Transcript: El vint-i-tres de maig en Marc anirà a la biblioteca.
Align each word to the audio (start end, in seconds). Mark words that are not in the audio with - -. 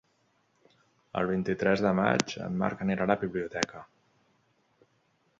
El 1.19 1.27
vint-i-tres 1.31 1.83
de 1.87 1.91
maig 1.99 2.33
en 2.45 2.57
Marc 2.61 2.81
anirà 2.85 3.05
a 3.07 3.11
la 3.11 3.17
biblioteca. 3.25 3.83